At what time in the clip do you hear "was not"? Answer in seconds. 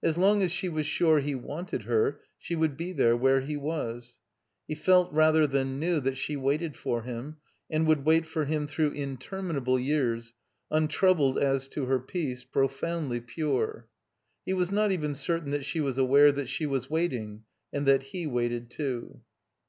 14.52-14.92